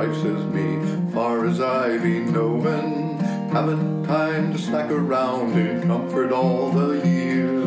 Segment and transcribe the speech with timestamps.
[0.00, 3.18] suffices me, far as I be knowing.
[3.52, 7.59] Haven't time to slack around in comfort all the year.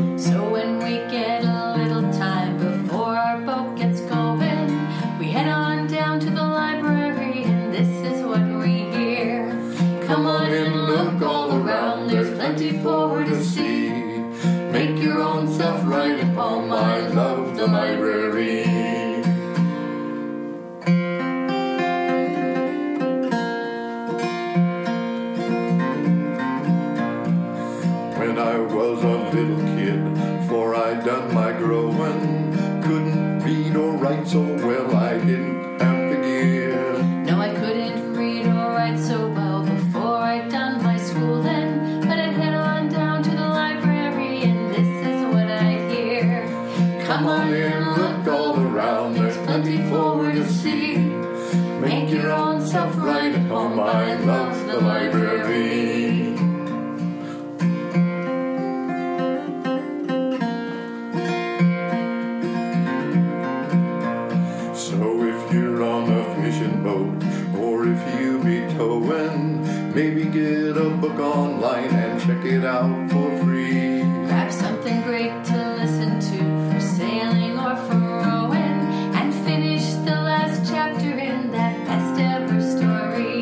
[72.64, 74.02] It out for free.
[74.28, 76.40] Grab something great to listen to
[76.72, 78.80] for sailing or for rowing,
[79.20, 83.42] and finish the last chapter in that best ever story.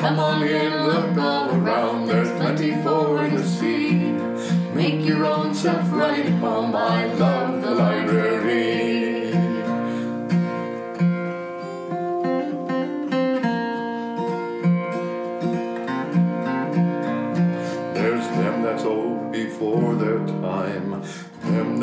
[0.00, 4.12] Come on in, look all around, there's plenty for you to see.
[4.74, 8.87] Make your own self right at home, I love the library.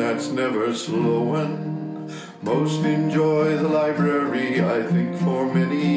[0.06, 2.08] That's never slowing.
[2.40, 5.95] Most enjoy the library, I think, for many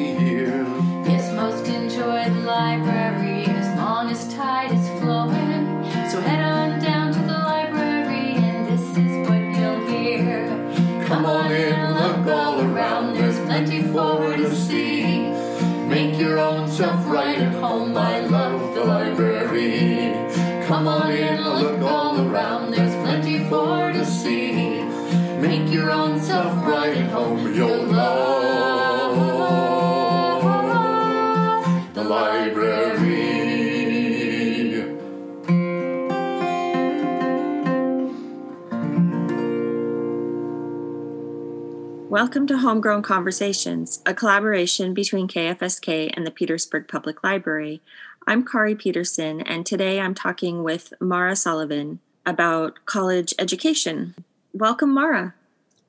[42.19, 47.81] Welcome to Homegrown Conversations, a collaboration between KFSK and the Petersburg Public Library.
[48.27, 54.15] I'm Kari Peterson, and today I'm talking with Mara Sullivan about college education.
[54.51, 55.33] Welcome, Mara.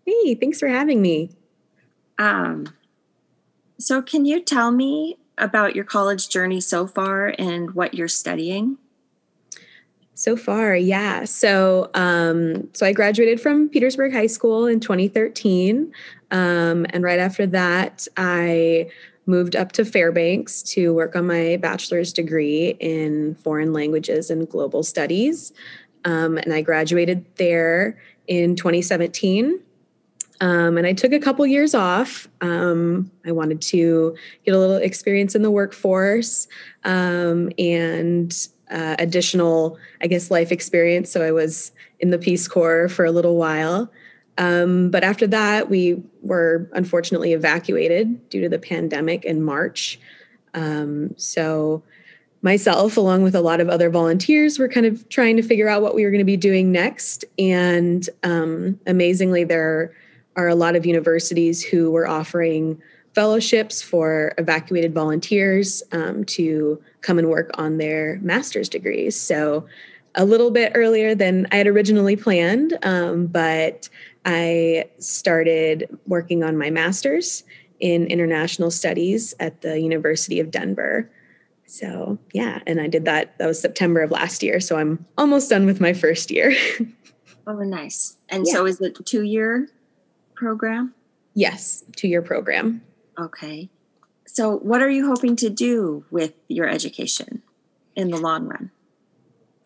[0.07, 1.31] Hey, thanks for having me.
[2.17, 2.75] Um,
[3.81, 8.79] so, can you tell me about your college journey so far and what you're studying?
[10.15, 11.25] So far, yeah.
[11.25, 15.91] So, um, so I graduated from Petersburg High School in 2013,
[16.31, 18.91] um, and right after that, I
[19.27, 24.83] moved up to Fairbanks to work on my bachelor's degree in foreign languages and global
[24.83, 25.53] studies.
[26.05, 29.61] Um, and I graduated there in 2017.
[30.43, 32.27] Um, and I took a couple years off.
[32.41, 36.49] Um, I wanted to get a little experience in the workforce
[36.85, 38.35] um, and
[38.71, 41.11] uh, additional, I guess, life experience.
[41.11, 43.91] So I was in the Peace Corps for a little while.
[44.41, 50.01] Um, but after that, we were unfortunately evacuated due to the pandemic in March.
[50.55, 51.83] Um, so
[52.41, 55.83] myself, along with a lot of other volunteers, were kind of trying to figure out
[55.83, 57.23] what we were going to be doing next.
[57.39, 59.95] And um, amazingly, there
[60.37, 62.81] are a lot of universities who were offering
[63.15, 69.21] fellowships for evacuated volunteers um, to come and work on their master's degrees.
[69.21, 69.67] So,
[70.17, 73.89] a little bit earlier than I had originally planned, um, but
[74.25, 77.43] I started working on my master's
[77.81, 81.11] in international studies at the University of Denver.
[81.67, 83.39] So, yeah, and I did that.
[83.39, 84.61] That was September of last year.
[84.61, 86.55] So, I'm almost done with my first year.
[87.47, 88.17] Oh, nice.
[88.29, 88.53] And Yeah.
[88.53, 89.69] so, is it a two year
[90.35, 90.95] program?
[91.35, 92.83] yes, two year program.
[93.19, 93.69] Okay.
[94.27, 97.43] So, what are you hoping to do with your education
[97.97, 98.71] in the long run?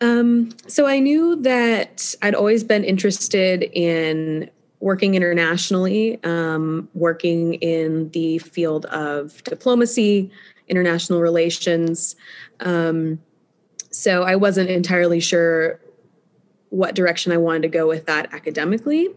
[0.01, 4.49] Um, so I knew that I'd always been interested in
[4.79, 10.29] working internationally, um, working in the field of diplomacy,
[10.67, 12.15] international relations.
[12.59, 13.21] Um,
[13.89, 15.79] so I wasn't entirely sure
[16.69, 19.09] what direction I wanted to go with that academically.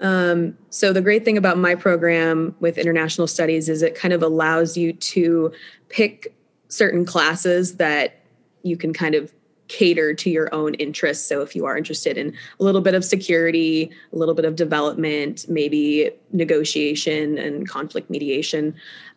[0.00, 4.22] Um, so the great thing about my program with international studies is it kind of
[4.22, 5.52] allows you to
[5.88, 6.34] pick
[6.68, 8.20] certain classes that
[8.62, 9.32] you can kind of
[9.68, 11.26] cater to your own interests.
[11.26, 14.56] So if you are interested in a little bit of security, a little bit of
[14.56, 18.74] development, maybe negotiation and conflict mediation.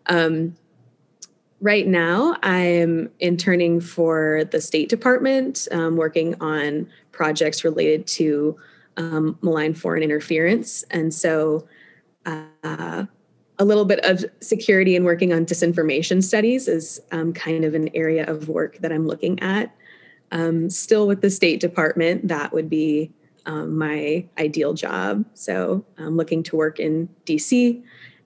[0.08, 0.56] Um,
[1.62, 8.58] right now, I'm interning for the State Department, um, working on projects related to
[8.98, 10.84] um, malign foreign interference.
[10.92, 11.68] And so
[12.26, 13.06] uh,
[13.60, 17.90] a little bit of security and working on disinformation studies is um, kind of an
[17.94, 19.76] area of work that I'm looking at.
[20.32, 23.12] Um, still with the State Department, that would be
[23.46, 25.26] um, my ideal job.
[25.34, 27.82] So I'm looking to work in DC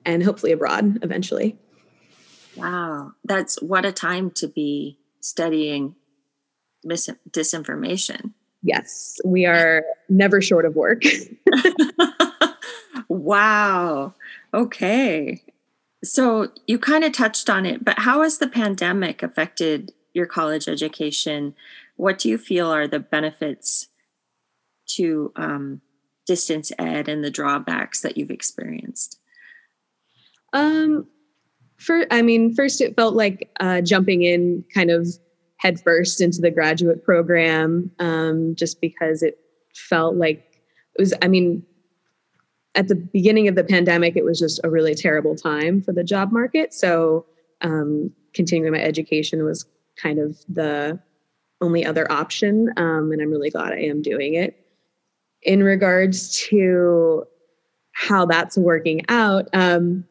[0.06, 1.58] and hopefully abroad eventually.
[2.56, 5.96] Wow, that's what a time to be studying
[6.84, 8.34] mis- disinformation.
[8.62, 11.04] Yes, we are never short of work.
[13.08, 14.14] wow.
[14.54, 15.42] Okay.
[16.04, 20.68] So you kind of touched on it, but how has the pandemic affected your college
[20.68, 21.56] education?
[22.04, 23.88] What do you feel are the benefits
[24.88, 25.80] to um,
[26.26, 29.22] distance ed and the drawbacks that you've experienced?
[30.52, 31.08] Um,
[31.78, 35.08] for I mean, first it felt like uh, jumping in kind of
[35.56, 39.40] headfirst into the graduate program um, just because it
[39.74, 40.62] felt like
[40.96, 41.64] it was, I mean,
[42.76, 46.04] at the beginning of the pandemic, it was just a really terrible time for the
[46.04, 46.74] job market.
[46.74, 47.28] So
[47.62, 49.66] um, continuing my education was
[49.96, 51.00] kind of the
[51.64, 52.70] only other option.
[52.78, 54.60] Um, and I'm really glad I am doing it.
[55.42, 57.26] In regards to
[57.94, 60.06] how that's working out, um,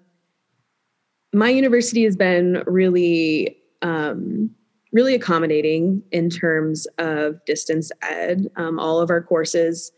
[1.32, 4.50] my university has been really um,
[4.92, 8.46] really accommodating in terms of distance ed.
[8.56, 9.90] Um, all of our courses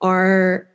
[0.00, 0.66] are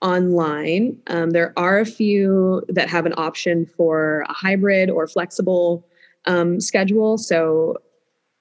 [0.00, 0.98] online.
[1.08, 5.86] Um, there are a few that have an option for a hybrid or flexible
[6.26, 7.18] um, schedule.
[7.18, 7.76] So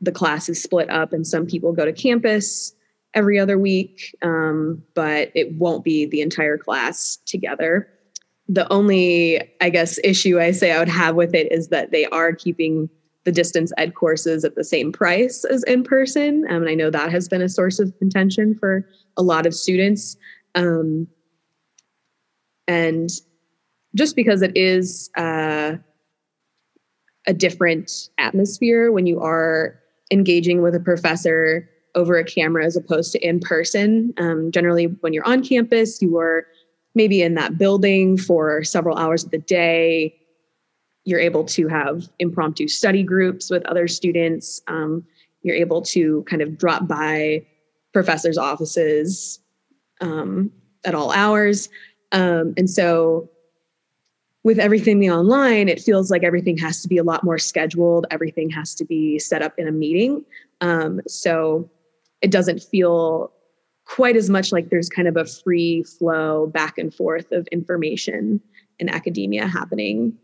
[0.04, 2.74] the class is split up, and some people go to campus
[3.14, 7.88] every other week, um, but it won't be the entire class together.
[8.50, 12.06] The only, I guess, issue I say I would have with it is that they
[12.08, 12.90] are keeping
[13.24, 16.46] the distance ed courses at the same price as in person.
[16.50, 18.86] Um, and I know that has been a source of contention for
[19.16, 20.18] a lot of students.
[20.56, 21.08] Um,
[22.68, 23.10] and
[23.96, 25.76] just because it is uh,
[27.28, 29.80] a different atmosphere when you are
[30.14, 34.14] engaging with a professor over a camera as opposed to in person.
[34.18, 36.46] Um, generally, when you're on campus, you are
[36.96, 40.16] maybe in that building for several hours of the day
[41.06, 44.62] you're able to have impromptu study groups with other students.
[44.68, 45.04] Um,
[45.42, 47.46] you're able to kind of drop by
[47.94, 49.40] professors' offices
[50.02, 50.52] um,
[50.86, 51.70] at all hours.
[52.12, 53.30] Um, and so,
[54.44, 58.06] with everything online, it feels like everything has to be a lot more scheduled.
[58.12, 60.26] Everything has to be set up in a meeting.
[60.62, 61.70] Um, so,
[62.22, 63.34] it doesn't feel
[63.86, 68.40] quite as much like there's kind of a free flow back and forth of information
[68.80, 70.18] in academia happening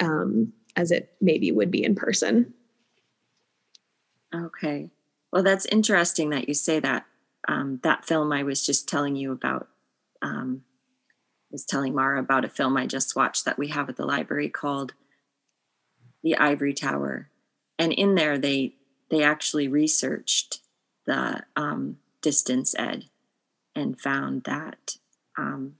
[0.00, 2.52] um, as it maybe would be in person.
[4.34, 4.90] Okay.
[5.32, 7.06] Well, that's interesting that you say that.
[7.46, 9.68] Um, that film I was just telling you about,
[10.22, 10.62] um,
[11.54, 14.48] was telling Mara about a film I just watched that we have at the library
[14.48, 14.92] called
[16.24, 17.28] The Ivory Tower.
[17.78, 18.74] And in there, they
[19.08, 20.58] they actually researched
[21.06, 23.04] the um, distance ed
[23.76, 24.96] and found that
[25.38, 25.76] um,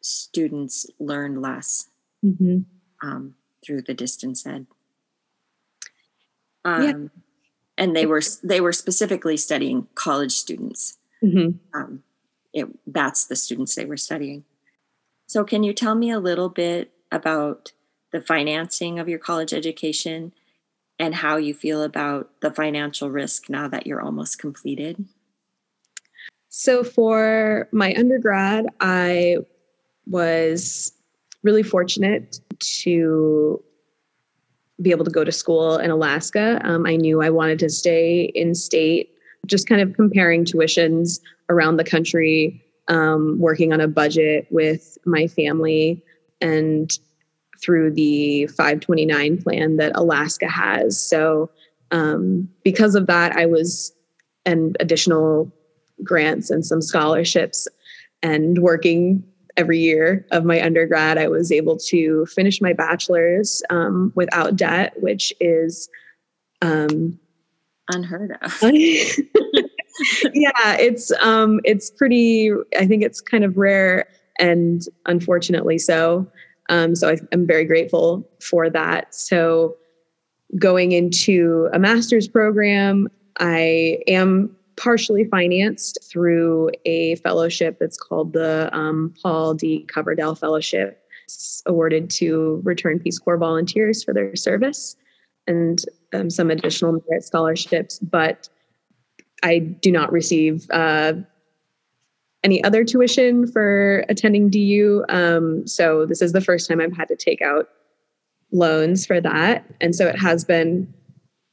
[0.00, 1.90] students learn less
[2.24, 2.62] mm-hmm.
[3.06, 4.66] um, through the distance ed.
[6.64, 7.22] Um, yeah.
[7.78, 10.98] And they were they were specifically studying college students.
[11.22, 11.58] Mm-hmm.
[11.72, 12.02] Um,
[12.52, 14.44] it, that's the students they were studying.
[15.34, 17.72] So, can you tell me a little bit about
[18.12, 20.32] the financing of your college education
[20.96, 25.04] and how you feel about the financial risk now that you're almost completed?
[26.50, 29.38] So, for my undergrad, I
[30.06, 30.92] was
[31.42, 32.38] really fortunate
[32.84, 33.60] to
[34.80, 36.60] be able to go to school in Alaska.
[36.62, 39.10] Um, I knew I wanted to stay in state,
[39.46, 45.26] just kind of comparing tuitions around the country, um, working on a budget with my
[45.26, 46.02] family,
[46.40, 46.90] and
[47.62, 51.00] through the 529 plan that Alaska has.
[51.00, 51.50] So,
[51.90, 53.92] um, because of that, I was,
[54.44, 55.50] and additional
[56.02, 57.68] grants and some scholarships,
[58.22, 59.24] and working
[59.56, 64.94] every year of my undergrad, I was able to finish my bachelor's um, without debt,
[65.00, 65.88] which is
[66.62, 67.18] um,
[67.88, 68.52] unheard of.
[70.34, 72.50] yeah, it's um, it's pretty.
[72.78, 74.06] I think it's kind of rare.
[74.38, 76.26] and unfortunately so.
[76.68, 79.14] Um, so I, I'm very grateful for that.
[79.14, 79.76] So
[80.58, 83.08] going into a master's program,
[83.38, 89.86] I am partially financed through a fellowship that's called the um, Paul D.
[89.92, 91.00] Coverdell Fellowship.
[91.24, 94.96] It's awarded to Return Peace Corps volunteers for their service
[95.46, 95.82] and
[96.12, 98.48] um, some additional merit scholarships, but
[99.44, 101.12] I do not receive uh,
[102.42, 105.04] any other tuition for attending DU.
[105.08, 107.68] Um, so this is the first time I've had to take out
[108.52, 109.64] loans for that.
[109.80, 110.92] And so it has been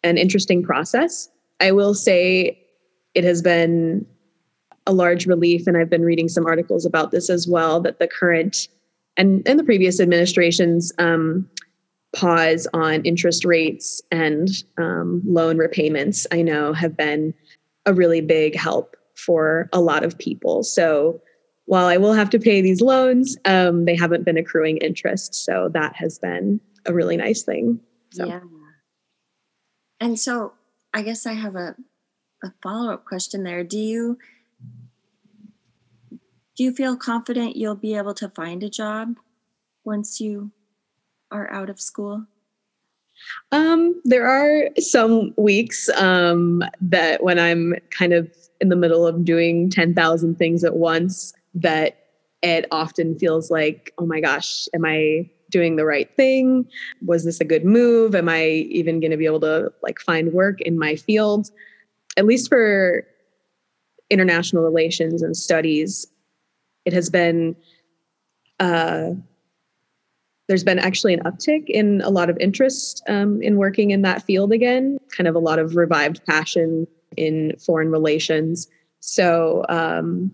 [0.04, 1.30] an interesting process.
[1.60, 2.58] I will say
[3.14, 4.06] it has been
[4.88, 8.08] a large relief, and I've been reading some articles about this as well, that the
[8.08, 8.68] current
[9.18, 11.48] and, and the previous administration's um,
[12.14, 17.34] pause on interest rates and um, loan repayments, I know have been
[17.86, 20.64] a really big help for a lot of people.
[20.64, 21.22] So
[21.66, 25.36] while I will have to pay these loans, um, they haven't been accruing interest.
[25.36, 27.80] So that has been a really nice thing.
[28.12, 28.26] So.
[28.26, 28.42] Yeah.
[30.00, 30.54] And so
[30.94, 31.76] I guess I have a,
[32.44, 33.64] a follow up question there.
[33.64, 34.18] Do you
[36.58, 39.16] do you feel confident you'll be able to find a job
[39.84, 40.52] once you
[41.32, 42.26] are out of school?
[43.52, 49.26] Um, there are some weeks um, that when I'm kind of in the middle of
[49.26, 51.98] doing 10,000 things at once, that
[52.42, 56.66] it often feels like, oh my gosh, am I doing the right thing?
[57.06, 58.16] Was this a good move?
[58.16, 61.52] Am I even going to be able to like find work in my field?
[62.18, 63.06] At least for
[64.10, 66.08] international relations and studies,
[66.86, 67.56] it has been
[68.60, 69.12] uh,
[70.52, 74.22] there's been actually an uptick in a lot of interest um, in working in that
[74.24, 78.68] field again, kind of a lot of revived passion in foreign relations.
[79.00, 80.30] So um,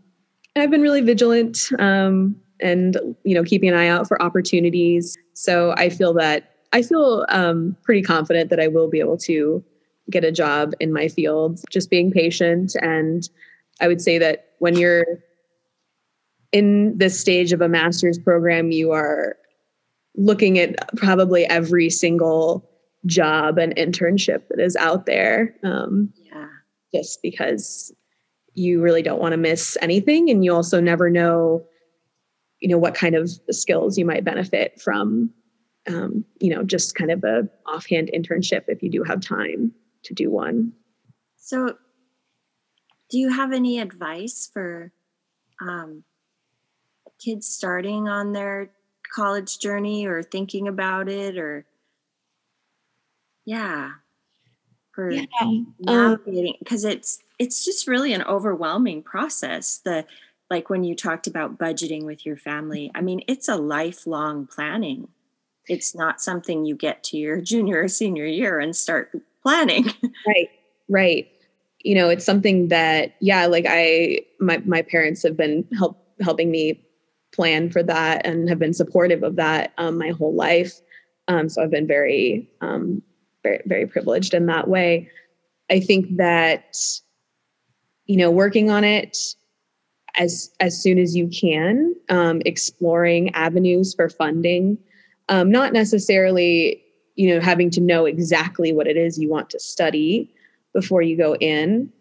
[0.55, 5.15] I've been really vigilant um, and you know keeping an eye out for opportunities.
[5.33, 9.63] So I feel that I feel um, pretty confident that I will be able to
[10.09, 11.59] get a job in my field.
[11.69, 13.29] Just being patient, and
[13.79, 15.05] I would say that when you're
[16.51, 19.37] in this stage of a master's program, you are
[20.17, 22.69] looking at probably every single
[23.05, 25.55] job and internship that is out there.
[25.63, 26.49] Um, Yeah.
[26.93, 27.93] just because
[28.53, 31.63] you really don't want to miss anything, and you also never know,
[32.59, 35.31] you know, what kind of skills you might benefit from.
[35.87, 39.71] Um, you know, just kind of a offhand internship if you do have time
[40.03, 40.73] to do one.
[41.37, 41.77] So
[43.09, 44.91] do you have any advice for
[45.61, 46.03] um,
[47.23, 48.71] kids starting on their
[49.13, 51.65] college journey or thinking about it or
[53.45, 53.91] yeah.
[54.91, 60.05] For Um, navigating because it's it's just really an overwhelming process the
[60.49, 62.91] like when you talked about budgeting with your family.
[62.95, 65.07] I mean it's a lifelong planning.
[65.67, 69.11] It's not something you get to your junior or senior year and start
[69.43, 69.85] planning.
[70.27, 70.49] Right
[70.89, 71.31] right.
[71.83, 76.49] You know it's something that yeah like i my, my parents have been help helping
[76.51, 76.81] me
[77.37, 80.73] plan for that and have been supportive of that um, my whole life.
[81.27, 83.03] Um, so i've been very um,
[83.43, 85.09] very very privileged in that way.
[85.69, 86.75] I think that
[88.07, 89.17] you know working on it
[90.15, 94.77] as as soon as you can um, exploring avenues for funding
[95.29, 96.81] um, not necessarily
[97.15, 100.33] you know having to know exactly what it is you want to study
[100.73, 101.91] before you go in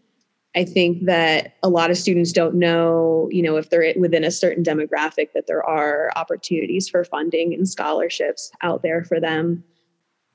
[0.57, 4.31] i think that a lot of students don't know you know if they're within a
[4.31, 9.63] certain demographic that there are opportunities for funding and scholarships out there for them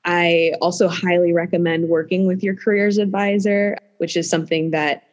[0.04, 5.04] i also highly recommend working with your careers advisor which is something that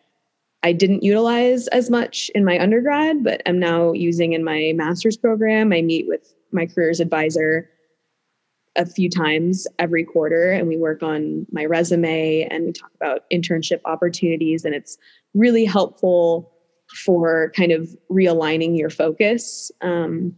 [0.62, 5.16] I didn't utilize as much in my undergrad, but I'm now using in my master's
[5.16, 5.72] program.
[5.72, 7.70] I meet with my careers advisor
[8.80, 13.30] a few times every quarter, and we work on my resume and we talk about
[13.32, 14.64] internship opportunities.
[14.64, 14.98] And it's
[15.36, 16.52] really helpful
[17.06, 19.70] for kind of realigning your focus.
[19.82, 20.34] Um,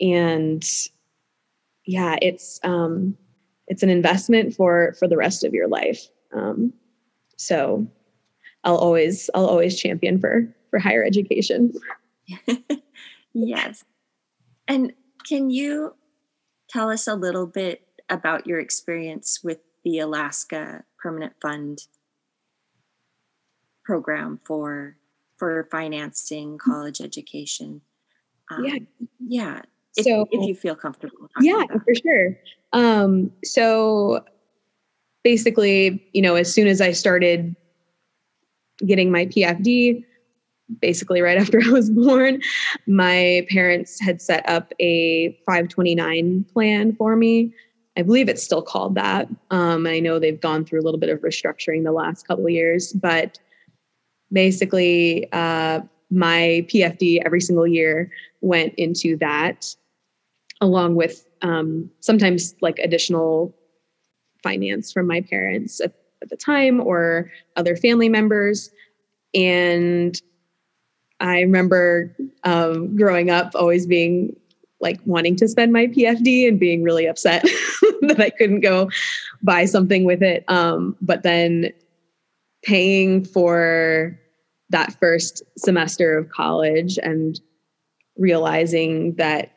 [0.00, 0.62] and
[1.86, 3.16] yeah, it's um,
[3.66, 6.06] it's an investment for for the rest of your life.
[6.34, 6.72] Um,
[7.38, 7.86] so
[8.64, 11.72] I'll always I'll always champion for for higher education.
[13.32, 13.84] yes.
[14.68, 14.92] And
[15.26, 15.94] can you
[16.70, 21.80] tell us a little bit about your experience with the Alaska Permanent Fund
[23.84, 24.96] program for
[25.38, 27.80] for financing college education?
[28.50, 28.74] Um, Yeah.
[29.26, 29.62] Yeah.
[29.96, 31.28] If, So- if you feel comfortable.
[31.40, 32.38] Yeah, about for sure.
[32.72, 34.24] Um, so
[35.24, 37.56] basically, you know, as soon as I started
[38.86, 40.04] getting my PFD,
[40.80, 42.40] basically right after I was born,
[42.86, 47.52] my parents had set up a 529 plan for me.
[47.96, 49.28] I believe it's still called that.
[49.50, 52.52] Um, I know they've gone through a little bit of restructuring the last couple of
[52.52, 53.38] years, but
[54.32, 58.10] basically, uh, my PFD every single year
[58.40, 59.74] went into that,
[60.60, 63.54] along with um, sometimes like additional
[64.42, 68.70] finance from my parents at, at the time or other family members.
[69.34, 70.20] And
[71.20, 74.36] I remember um, growing up always being
[74.80, 77.42] like wanting to spend my PFD and being really upset
[78.00, 78.90] that I couldn't go
[79.42, 80.44] buy something with it.
[80.48, 81.72] Um, but then
[82.62, 84.18] paying for
[84.70, 87.40] that first semester of college and
[88.16, 89.52] realizing that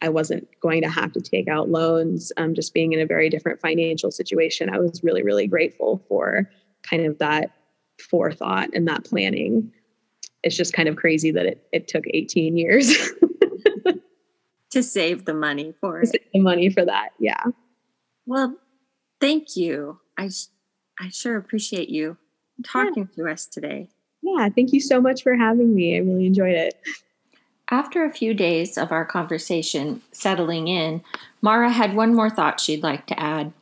[0.00, 3.28] I wasn't going to have to take out loans, um, just being in a very
[3.28, 6.48] different financial situation, I was really, really grateful for
[6.82, 7.50] kind of that
[7.98, 9.72] forethought and that planning.
[10.42, 12.96] It's just kind of crazy that it, it took 18 years
[14.70, 16.10] to save the money for it.
[16.32, 17.10] the money for that.
[17.18, 17.42] Yeah.
[18.26, 18.56] Well,
[19.20, 20.00] thank you.
[20.16, 20.30] I,
[21.00, 22.16] I sure appreciate you
[22.64, 23.24] talking yeah.
[23.24, 23.88] to us today.
[24.22, 25.96] Yeah, thank you so much for having me.
[25.96, 26.80] I really enjoyed it.
[27.70, 31.02] After a few days of our conversation settling in,
[31.42, 33.52] Mara had one more thought she'd like to add.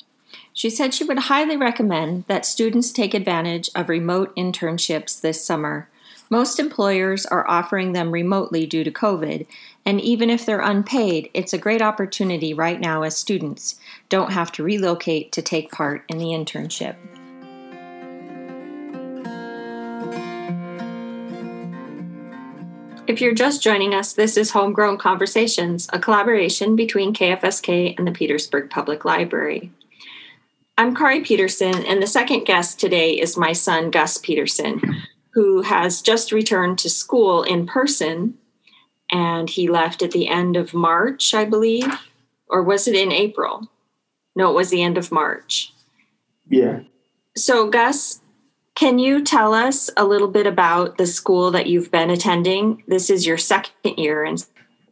[0.52, 5.88] She said she would highly recommend that students take advantage of remote internships this summer.
[6.28, 9.46] Most employers are offering them remotely due to COVID,
[9.84, 13.78] and even if they're unpaid, it's a great opportunity right now as students
[14.08, 16.96] don't have to relocate to take part in the internship.
[23.06, 28.10] If you're just joining us, this is Homegrown Conversations, a collaboration between KFSK and the
[28.10, 29.70] Petersburg Public Library.
[30.76, 34.82] I'm Kari Peterson, and the second guest today is my son, Gus Peterson,
[35.36, 38.32] who has just returned to school in person.
[39.12, 41.92] And he left at the end of March, I believe.
[42.48, 43.70] Or was it in April?
[44.34, 45.74] No, it was the end of March.
[46.48, 46.80] Yeah.
[47.36, 48.22] So, Gus,
[48.74, 52.82] can you tell us a little bit about the school that you've been attending?
[52.88, 54.24] This is your second year.
[54.24, 54.42] And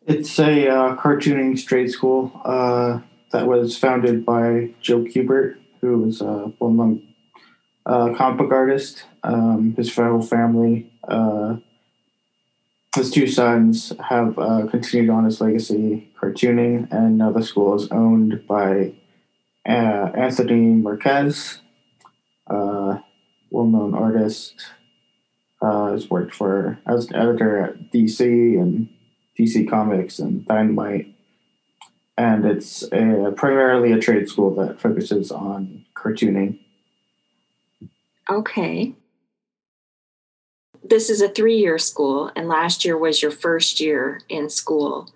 [0.06, 3.00] it's a uh, cartooning straight school uh,
[3.32, 7.13] that was founded by Joe Kubert, who was a well-known
[7.86, 9.04] uh, comic artist.
[9.22, 11.56] Um, his whole family, uh,
[12.94, 17.90] his two sons, have uh, continued on his legacy cartooning, and now the school is
[17.90, 18.92] owned by
[19.66, 21.60] uh, Anthony Marques
[22.46, 23.02] a
[23.50, 24.54] well-known artist.
[25.62, 28.86] Uh, has worked for as an editor at DC and
[29.38, 31.06] DC Comics and Dynamite,
[32.18, 36.58] and it's a, primarily a trade school that focuses on cartooning.
[38.30, 38.94] Okay.
[40.82, 45.10] This is a three-year school, and last year was your first year in school.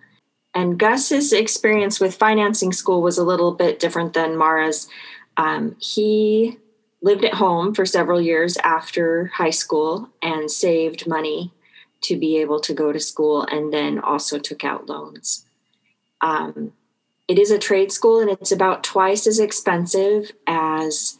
[0.54, 4.88] And Gus's experience with financing school was a little bit different than Mara's.
[5.36, 6.58] Um, he
[7.02, 11.52] lived at home for several years after high school and saved money
[12.00, 15.46] to be able to go to school and then also took out loans.
[16.20, 16.72] Um,
[17.28, 21.18] it is a trade school and it's about twice as expensive as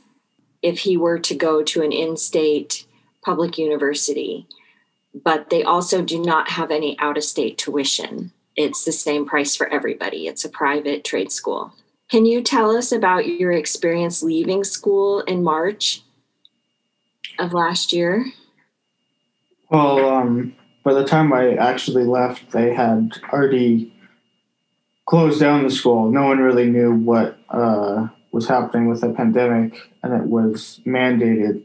[0.62, 2.86] if he were to go to an in state
[3.24, 4.46] public university.
[5.14, 8.32] But they also do not have any out of state tuition.
[8.56, 10.26] It's the same price for everybody.
[10.26, 11.72] It's a private trade school.
[12.10, 16.02] Can you tell us about your experience leaving school in March
[17.38, 18.24] of last year?
[19.70, 23.94] Well, um, by the time I actually left, they had already
[25.06, 26.10] closed down the school.
[26.10, 31.62] No one really knew what uh, was happening with the pandemic, and it was mandated.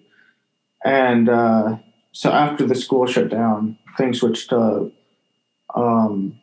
[0.85, 1.77] And uh,
[2.11, 4.91] so after the school shut down, things switched to
[5.75, 6.39] um,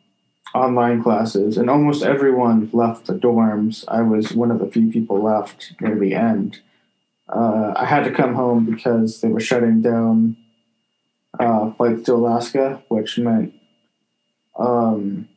[0.53, 3.85] online classes, and almost everyone left the dorms.
[3.87, 6.59] I was one of the few people left near the end.
[7.29, 10.35] Uh, I had to come home because they were shutting down
[11.39, 13.53] uh, flights to Alaska, which meant
[14.59, 15.29] um,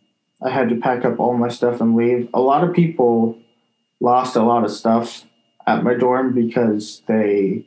[0.42, 2.28] I had to pack up all my stuff and leave.
[2.34, 3.38] A lot of people
[4.04, 5.24] lost a lot of stuff
[5.66, 7.66] at my dorm because they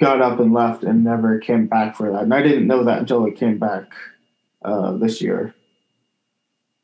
[0.00, 2.22] got up and left and never came back for that.
[2.22, 3.92] And I didn't know that until it came back
[4.64, 5.54] uh, this year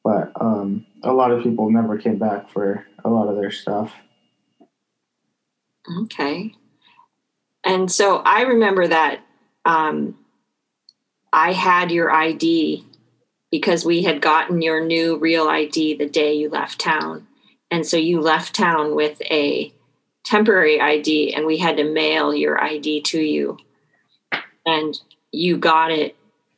[0.04, 3.92] but um, a lot of people never came back for a lot of their stuff.
[6.02, 6.54] Okay.
[7.64, 9.20] And so I remember that
[9.64, 10.16] um,
[11.33, 12.85] I had your ID
[13.50, 17.26] because we had gotten your new real ID the day you left town.
[17.70, 19.72] And so you left town with a
[20.24, 23.59] temporary ID, and we had to mail your ID to you.
[24.64, 24.98] And
[25.33, 26.16] you got it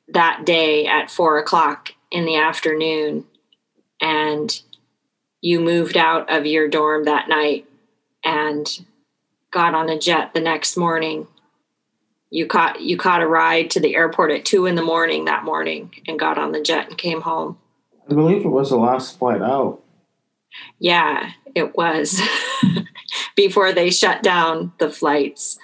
[0.09, 3.25] that day at four o'clock in the afternoon
[4.01, 4.61] and
[5.41, 7.67] you moved out of your dorm that night
[8.25, 8.85] and
[9.51, 11.27] got on a jet the next morning
[12.31, 15.45] you caught you caught a ride to the airport at two in the morning that
[15.45, 17.59] morning and got on the jet and came home
[18.09, 19.83] I believe it was the last flight out.
[20.79, 22.21] Yeah it was
[23.37, 25.59] before they shut down the flights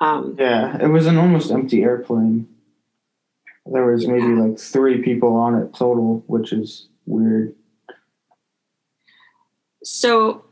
[0.00, 2.48] um, Yeah, it was an almost empty airplane.
[3.66, 4.40] There was maybe Yeah.
[4.46, 7.54] like three people on it total, which is weird.
[9.84, 10.44] So,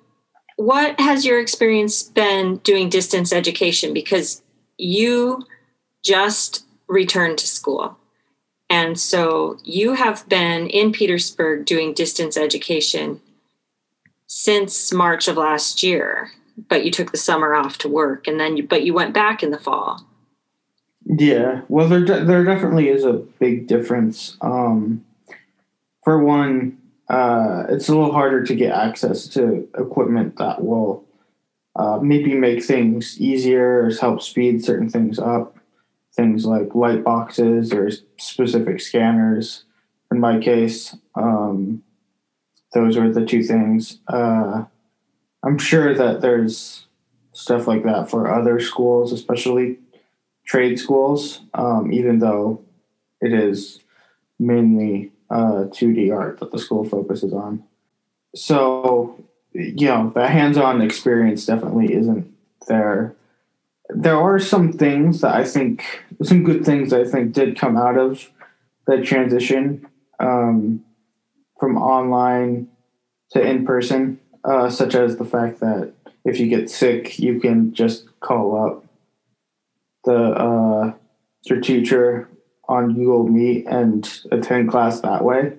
[0.56, 3.92] what has your experience been doing distance education?
[3.92, 4.42] Because
[4.78, 5.42] you
[6.04, 7.98] just returned to school.
[8.68, 13.20] And so you have been in Petersburg doing distance education
[14.32, 16.30] since March of last year,
[16.68, 19.42] but you took the summer off to work and then you, but you went back
[19.42, 20.06] in the fall.
[21.04, 24.36] Yeah, well, there de- there definitely is a big difference.
[24.40, 25.04] Um,
[26.04, 31.04] for one, uh, it's a little harder to get access to equipment that will
[31.74, 35.56] uh, maybe make things easier or help speed certain things up.
[36.14, 39.64] Things like light boxes or specific scanners.
[40.12, 41.82] In my case, um,
[42.72, 43.98] those are the two things.
[44.08, 44.64] Uh,
[45.42, 46.86] I'm sure that there's
[47.32, 49.78] stuff like that for other schools, especially
[50.44, 52.62] trade schools, um, even though
[53.20, 53.80] it is
[54.38, 57.62] mainly uh, 2D art that the school focuses on.
[58.34, 62.32] So, you know, the hands on experience definitely isn't
[62.68, 63.14] there.
[63.88, 67.96] There are some things that I think, some good things I think did come out
[67.96, 68.28] of
[68.86, 69.86] the transition
[70.20, 70.84] um,
[71.60, 72.68] from online
[73.30, 75.92] to in person, uh, such as the fact that
[76.24, 78.84] if you get sick, you can just call up
[80.04, 80.92] the uh,
[81.44, 82.28] your teacher
[82.68, 85.52] on Google Meet and attend class that way,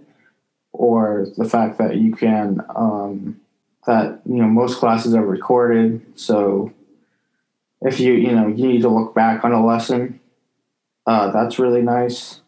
[0.73, 3.39] or the fact that you can um,
[3.85, 6.73] that you know most classes are recorded, so
[7.81, 10.19] if you you know you need to look back on a lesson,
[11.05, 12.40] uh, that's really nice,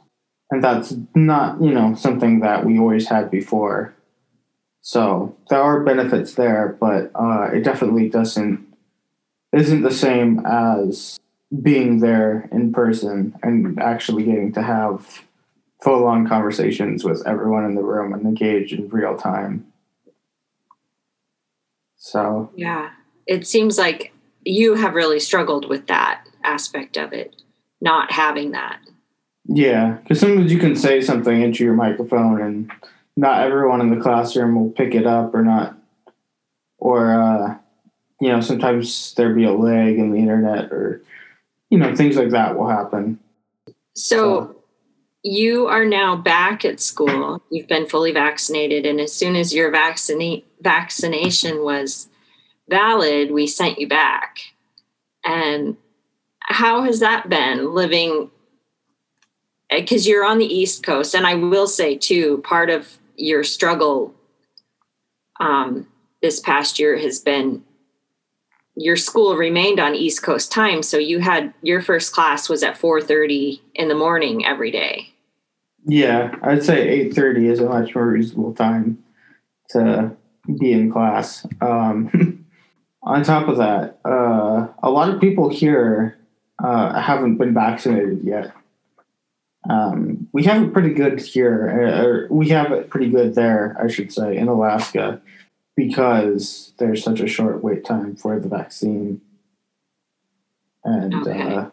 [0.54, 3.94] and that's not you know something that we always had before.
[4.82, 8.64] So there are benefits there, but uh, it definitely doesn't
[9.52, 11.20] isn't the same as
[11.62, 15.24] being there in person and actually getting to have
[15.82, 19.66] full on conversations with everyone in the room and engage in real time.
[21.98, 22.92] So, Yeah.
[23.26, 24.12] It seems like
[24.44, 27.36] you have really struggled with that aspect of it,
[27.80, 28.80] not having that.
[29.46, 32.72] Yeah, because sometimes you can say something into your microphone and
[33.16, 35.78] not everyone in the classroom will pick it up or not.
[36.78, 37.58] Or, uh,
[38.20, 41.02] you know, sometimes there'll be a lag in the internet or,
[41.70, 43.20] you know, things like that will happen.
[43.96, 44.56] So
[45.24, 47.42] you are now back at school.
[47.50, 52.10] You've been fully vaccinated, and as soon as your vaccinate vaccination was
[52.70, 54.40] valid, we sent you back.
[55.24, 55.78] And
[56.42, 58.30] how has that been living?
[59.82, 64.14] Because you're on the East Coast, and I will say too, part of your struggle
[65.40, 65.88] um,
[66.22, 67.64] this past year has been
[68.76, 72.76] your school remained on east coast time so you had your first class was at
[72.76, 75.14] 4.30 in the morning every day
[75.86, 79.04] Yeah, I'd say eight thirty is a much more reasonable time
[79.72, 80.16] to
[80.60, 81.46] be in class.
[81.62, 82.46] Um,
[83.04, 86.18] on top of that, uh, a lot of people here
[86.64, 88.54] uh, haven't been vaccinated yet.
[89.70, 93.88] Um, we have it pretty good here, or we have it pretty good there, I
[93.88, 95.22] should say, in Alaska,
[95.76, 99.22] because there's such a short wait time for the vaccine,
[100.84, 101.42] and Okay.
[101.42, 101.70] uh,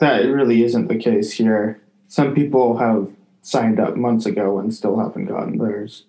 [0.00, 1.80] that really isn't the case here.
[2.08, 3.08] Some people have
[3.42, 6.06] signed up months ago and still haven't gotten theirs.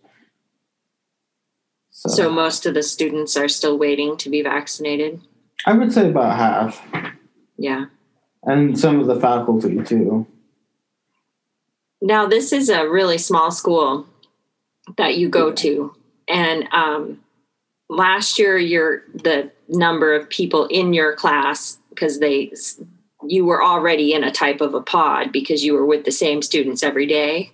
[1.92, 5.22] So, so most of the students are still waiting to be vaccinated
[5.66, 6.82] I would say about half,
[7.58, 7.86] yeah
[8.44, 10.28] and some of the faculty too.
[12.06, 14.06] Now this is a really small school
[14.98, 15.94] that you go to
[16.28, 17.20] and um,
[17.90, 22.52] last year your the number of people in your class because they
[23.28, 26.42] you were already in a type of a pod because you were with the same
[26.42, 27.52] students every day.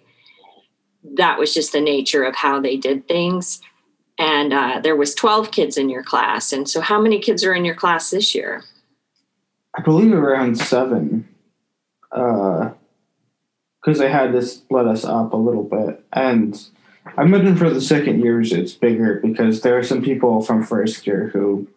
[1.16, 3.62] That was just the nature of how they did things.
[4.18, 7.54] And uh, there was 12 kids in your class and so how many kids are
[7.54, 8.64] in your class this year?
[9.78, 11.28] I believe around seven,
[13.82, 16.04] because they had to split us up a little bit.
[16.14, 16.60] And
[17.18, 21.08] I imagine for the second years it's bigger because there are some people from first
[21.08, 21.68] year who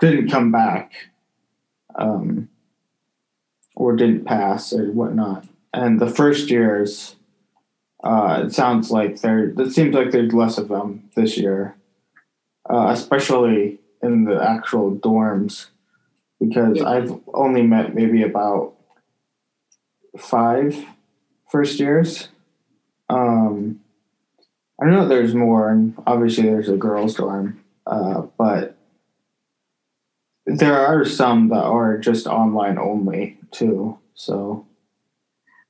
[0.00, 0.92] didn't come back,
[1.94, 2.48] um,
[3.76, 5.44] or didn't pass or whatnot.
[5.74, 7.16] and the first years,
[8.04, 9.48] uh, it sounds like there.
[9.58, 11.76] It seems like there's less of them this year,
[12.68, 15.68] uh, especially in the actual dorms,
[16.40, 16.88] because Yeah.
[16.88, 18.74] I've only met maybe about
[20.18, 20.84] five
[21.52, 22.28] first years.
[23.10, 23.80] Um,
[24.82, 28.76] I know there's more, and obviously there's a girls' dorm, uh, but
[30.46, 33.98] there are some that are just online only too.
[34.14, 34.66] So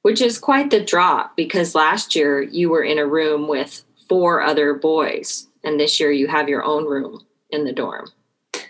[0.02, 4.40] which is quite the drop because last year you were in a room with four
[4.40, 8.06] other boys, and this year you have your own room in the dorm.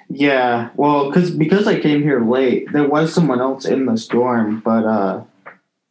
[0.09, 4.61] yeah, well, because because I came here late, there was someone else in this dorm,
[4.61, 5.25] but uh,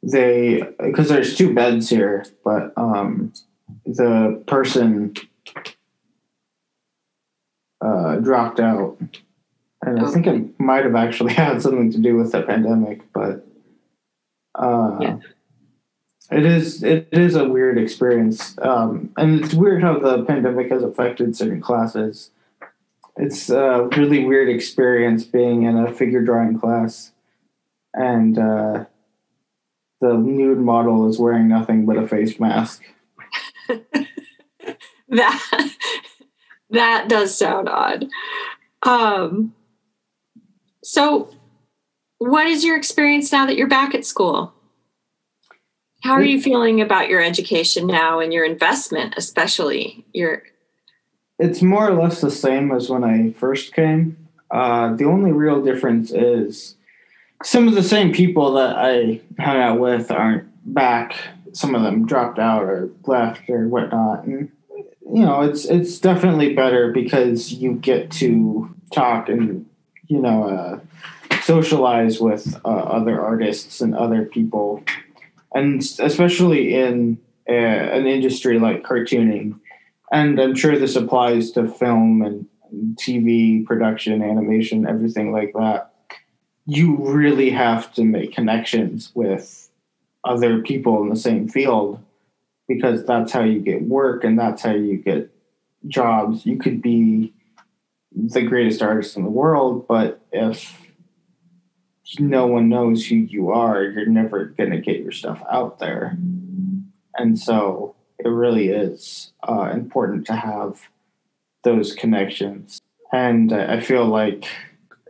[0.04, 3.34] they because there's two beds here, but um,
[3.86, 5.14] the person
[7.82, 8.98] uh, dropped out,
[9.82, 13.46] and I think it might have actually had something to do with the pandemic, but
[14.56, 15.18] uh, Yeah.
[16.32, 20.84] it is it is a weird experience, um, and it's weird how the pandemic has
[20.84, 22.32] affected certain classes.
[23.18, 27.12] It's a really weird experience being in a figure drawing class,
[27.94, 28.86] and uh,
[30.02, 32.84] the nude model is wearing nothing but a face mask.
[35.12, 35.76] That
[36.70, 38.08] that does sound odd.
[38.84, 39.54] Um,
[40.84, 41.30] so,
[42.18, 44.54] what is your experience now that you're back at school?
[46.02, 50.44] How are you feeling about your education now and your investment, especially your?
[51.38, 54.18] It's more or less the same as when I first came.
[54.50, 56.76] Uh, the only real difference is
[57.44, 61.16] some of the same people that I hung out with aren't back.
[61.54, 64.52] Some of them dropped out or left or whatnot, and
[65.14, 69.66] you know it's it's definitely better because you get to talk and
[70.08, 70.80] you know uh,
[71.42, 74.84] socialize with uh, other artists and other people,
[75.54, 77.18] and especially in
[77.50, 79.60] uh, an industry like cartooning
[80.12, 82.46] and I'm sure this applies to film and
[82.98, 85.91] TV production, animation, everything like that.
[86.66, 89.70] You really have to make connections with
[90.24, 92.00] other people in the same field
[92.68, 95.30] because that's how you get work and that's how you get
[95.88, 96.46] jobs.
[96.46, 97.34] You could be
[98.14, 100.78] the greatest artist in the world, but if
[102.20, 106.18] no one knows who you are, you're never going to get your stuff out there.
[107.16, 110.80] And so it really is uh, important to have
[111.64, 112.82] those connections.
[113.14, 114.46] And I feel like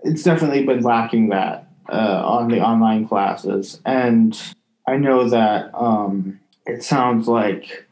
[0.03, 3.79] it's definitely been lacking that uh, on the online classes.
[3.85, 4.39] And
[4.87, 7.87] I know that um, it sounds like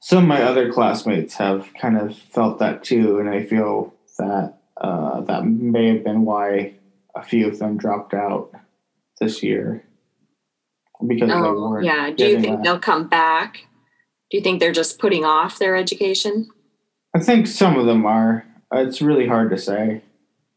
[0.00, 3.18] some of my other classmates have kind of felt that too.
[3.18, 6.74] And I feel that uh, that may have been why
[7.16, 8.50] a few of them dropped out
[9.20, 9.84] this year
[11.06, 11.84] because they Oh, weren't.
[11.86, 12.10] yeah.
[12.10, 12.62] Do you think that.
[12.64, 13.66] they'll come back?
[14.30, 16.48] Do you think they're just putting off their education?
[17.14, 18.44] I think some of them are.
[18.72, 20.02] It's really hard to say,